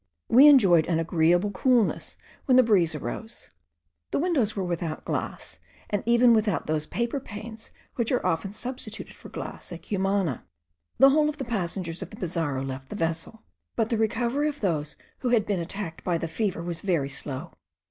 We 0.29 0.47
enjoyed 0.47 0.87
an 0.87 0.97
agreeable 0.97 1.51
coolness 1.51 2.17
when 2.45 2.57
the 2.57 2.63
breeze 2.63 2.95
arose; 2.95 3.51
the 4.09 4.17
windows 4.17 4.55
were 4.55 4.63
without 4.63 5.05
glass, 5.05 5.59
and 5.91 6.01
even 6.07 6.33
without 6.33 6.65
those 6.65 6.87
paper 6.87 7.19
panes 7.19 7.69
which 7.97 8.11
are 8.11 8.25
often 8.25 8.51
substituted 8.51 9.15
for 9.15 9.29
glass 9.29 9.71
at 9.71 9.83
Cumana. 9.83 10.43
The 10.97 11.11
whole 11.11 11.29
of 11.29 11.37
the 11.37 11.45
passengers 11.45 12.01
of 12.01 12.09
the 12.09 12.17
Pizarro 12.17 12.63
left 12.63 12.89
the 12.89 12.95
vessel, 12.95 13.43
but 13.75 13.91
the 13.91 13.97
recovery 13.99 14.49
of 14.49 14.61
those 14.61 14.95
who 15.19 15.29
had 15.29 15.45
been 15.45 15.59
attacked 15.59 16.03
by 16.03 16.17
the 16.17 16.27
fever 16.27 16.63
was 16.63 16.81
very 16.81 17.09
slow. 17.11 17.51